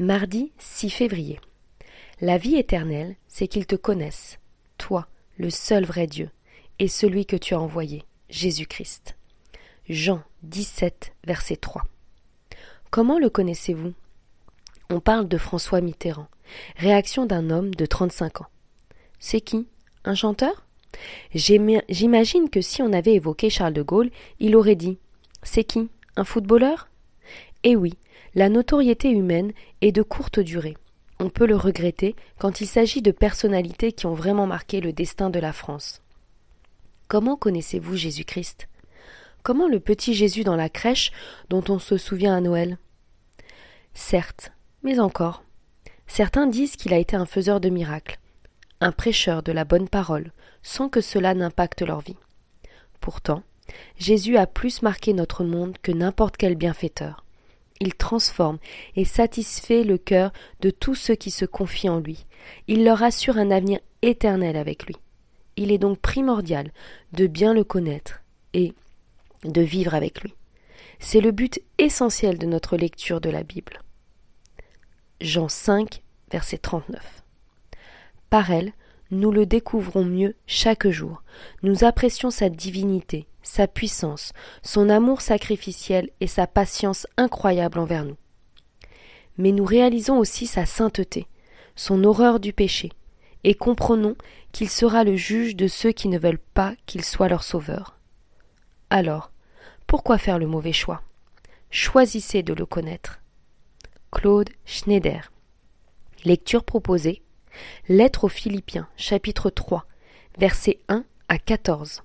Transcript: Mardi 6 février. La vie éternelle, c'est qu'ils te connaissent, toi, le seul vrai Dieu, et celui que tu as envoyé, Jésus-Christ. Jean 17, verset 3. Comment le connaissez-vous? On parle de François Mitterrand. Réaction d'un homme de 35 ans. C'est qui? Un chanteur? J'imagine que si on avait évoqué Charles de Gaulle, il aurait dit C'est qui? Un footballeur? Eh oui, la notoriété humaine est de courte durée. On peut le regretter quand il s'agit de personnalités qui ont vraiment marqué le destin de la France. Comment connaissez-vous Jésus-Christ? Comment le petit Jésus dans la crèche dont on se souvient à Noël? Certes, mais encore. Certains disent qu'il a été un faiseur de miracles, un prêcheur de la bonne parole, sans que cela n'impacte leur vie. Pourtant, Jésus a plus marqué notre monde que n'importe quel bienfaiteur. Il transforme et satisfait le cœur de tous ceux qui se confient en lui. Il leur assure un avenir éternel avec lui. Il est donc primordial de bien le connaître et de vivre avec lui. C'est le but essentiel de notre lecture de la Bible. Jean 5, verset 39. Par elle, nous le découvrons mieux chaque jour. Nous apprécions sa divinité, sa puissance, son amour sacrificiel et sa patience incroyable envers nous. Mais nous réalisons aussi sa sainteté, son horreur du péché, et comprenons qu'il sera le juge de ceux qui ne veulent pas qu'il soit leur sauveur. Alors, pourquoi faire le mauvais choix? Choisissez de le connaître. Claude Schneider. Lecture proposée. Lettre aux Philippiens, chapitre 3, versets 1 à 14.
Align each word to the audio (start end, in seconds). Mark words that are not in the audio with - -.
Mardi 0.00 0.50
6 0.56 0.88
février. 0.88 1.38
La 2.22 2.38
vie 2.38 2.56
éternelle, 2.56 3.16
c'est 3.28 3.46
qu'ils 3.48 3.66
te 3.66 3.76
connaissent, 3.76 4.38
toi, 4.78 5.06
le 5.36 5.50
seul 5.50 5.84
vrai 5.84 6.06
Dieu, 6.06 6.30
et 6.78 6.88
celui 6.88 7.26
que 7.26 7.36
tu 7.36 7.52
as 7.52 7.60
envoyé, 7.60 8.04
Jésus-Christ. 8.30 9.14
Jean 9.90 10.22
17, 10.42 11.12
verset 11.26 11.56
3. 11.56 11.82
Comment 12.90 13.18
le 13.18 13.28
connaissez-vous? 13.28 13.92
On 14.88 15.00
parle 15.00 15.28
de 15.28 15.36
François 15.36 15.82
Mitterrand. 15.82 16.28
Réaction 16.76 17.26
d'un 17.26 17.50
homme 17.50 17.74
de 17.74 17.84
35 17.84 18.40
ans. 18.40 18.48
C'est 19.18 19.42
qui? 19.42 19.66
Un 20.04 20.14
chanteur? 20.14 20.64
J'imagine 21.34 22.48
que 22.48 22.62
si 22.62 22.80
on 22.80 22.94
avait 22.94 23.16
évoqué 23.16 23.50
Charles 23.50 23.74
de 23.74 23.82
Gaulle, 23.82 24.10
il 24.38 24.56
aurait 24.56 24.76
dit 24.76 24.96
C'est 25.42 25.64
qui? 25.64 25.90
Un 26.16 26.24
footballeur? 26.24 26.89
Eh 27.62 27.76
oui, 27.76 27.94
la 28.34 28.48
notoriété 28.48 29.10
humaine 29.10 29.52
est 29.80 29.92
de 29.92 30.02
courte 30.02 30.40
durée. 30.40 30.76
On 31.18 31.28
peut 31.28 31.46
le 31.46 31.56
regretter 31.56 32.16
quand 32.38 32.62
il 32.62 32.66
s'agit 32.66 33.02
de 33.02 33.10
personnalités 33.10 33.92
qui 33.92 34.06
ont 34.06 34.14
vraiment 34.14 34.46
marqué 34.46 34.80
le 34.80 34.92
destin 34.92 35.28
de 35.28 35.38
la 35.38 35.52
France. 35.52 36.00
Comment 37.08 37.36
connaissez-vous 37.36 37.96
Jésus-Christ? 37.96 38.68
Comment 39.42 39.68
le 39.68 39.80
petit 39.80 40.14
Jésus 40.14 40.44
dans 40.44 40.56
la 40.56 40.70
crèche 40.70 41.12
dont 41.50 41.64
on 41.68 41.78
se 41.78 41.98
souvient 41.98 42.34
à 42.34 42.40
Noël? 42.40 42.78
Certes, 43.92 44.52
mais 44.82 44.98
encore. 44.98 45.42
Certains 46.06 46.46
disent 46.46 46.76
qu'il 46.76 46.94
a 46.94 46.98
été 46.98 47.16
un 47.16 47.26
faiseur 47.26 47.60
de 47.60 47.68
miracles, 47.68 48.18
un 48.80 48.92
prêcheur 48.92 49.42
de 49.42 49.52
la 49.52 49.64
bonne 49.64 49.88
parole, 49.88 50.32
sans 50.62 50.88
que 50.88 51.00
cela 51.00 51.34
n'impacte 51.34 51.82
leur 51.82 52.00
vie. 52.00 52.16
Pourtant, 53.00 53.42
Jésus 53.98 54.36
a 54.36 54.46
plus 54.46 54.82
marqué 54.82 55.12
notre 55.12 55.44
monde 55.44 55.76
que 55.82 55.92
n'importe 55.92 56.36
quel 56.36 56.54
bienfaiteur. 56.54 57.24
Il 57.80 57.94
transforme 57.94 58.58
et 58.94 59.04
satisfait 59.04 59.84
le 59.84 59.96
cœur 59.96 60.32
de 60.60 60.70
tous 60.70 60.94
ceux 60.94 61.14
qui 61.14 61.30
se 61.30 61.46
confient 61.46 61.88
en 61.88 61.98
lui. 61.98 62.26
Il 62.68 62.84
leur 62.84 63.02
assure 63.02 63.38
un 63.38 63.50
avenir 63.50 63.80
éternel 64.02 64.56
avec 64.56 64.86
lui. 64.86 64.96
Il 65.56 65.72
est 65.72 65.78
donc 65.78 65.98
primordial 65.98 66.70
de 67.12 67.26
bien 67.26 67.54
le 67.54 67.64
connaître 67.64 68.22
et 68.52 68.74
de 69.44 69.62
vivre 69.62 69.94
avec 69.94 70.22
lui. 70.22 70.34
C'est 70.98 71.20
le 71.20 71.30
but 71.30 71.60
essentiel 71.78 72.38
de 72.38 72.46
notre 72.46 72.76
lecture 72.76 73.20
de 73.20 73.30
la 73.30 73.42
Bible. 73.42 73.82
Jean 75.20 75.48
5, 75.48 76.02
verset 76.30 76.58
39. 76.58 77.22
Par 78.28 78.50
elle, 78.50 78.72
nous 79.10 79.32
le 79.32 79.46
découvrons 79.46 80.04
mieux 80.04 80.34
chaque 80.46 80.88
jour. 80.88 81.22
Nous 81.62 81.84
apprécions 81.84 82.30
sa 82.30 82.48
divinité, 82.48 83.26
sa 83.42 83.66
puissance, 83.66 84.32
son 84.62 84.88
amour 84.88 85.20
sacrificiel 85.20 86.10
et 86.20 86.26
sa 86.26 86.46
patience 86.46 87.06
incroyable 87.16 87.78
envers 87.78 88.04
nous. 88.04 88.16
Mais 89.38 89.52
nous 89.52 89.64
réalisons 89.64 90.18
aussi 90.18 90.46
sa 90.46 90.66
sainteté, 90.66 91.26
son 91.76 92.04
horreur 92.04 92.40
du 92.40 92.52
péché, 92.52 92.90
et 93.44 93.54
comprenons 93.54 94.16
qu'il 94.52 94.68
sera 94.68 95.04
le 95.04 95.16
juge 95.16 95.56
de 95.56 95.66
ceux 95.66 95.92
qui 95.92 96.08
ne 96.08 96.18
veulent 96.18 96.38
pas 96.38 96.74
qu'il 96.86 97.04
soit 97.04 97.28
leur 97.28 97.42
sauveur. 97.42 97.98
Alors, 98.90 99.30
pourquoi 99.86 100.18
faire 100.18 100.38
le 100.38 100.46
mauvais 100.46 100.72
choix? 100.72 101.02
Choisissez 101.70 102.42
de 102.42 102.52
le 102.52 102.66
connaître. 102.66 103.20
Claude 104.10 104.50
Schneider. 104.64 105.32
Lecture 106.24 106.64
proposée. 106.64 107.22
Lettre 107.88 108.24
aux 108.24 108.28
Philippiens, 108.28 108.88
chapitre 108.96 109.50
3, 109.50 109.86
versets 110.38 110.78
1 110.88 111.04
à 111.28 111.38
14. 111.38 112.02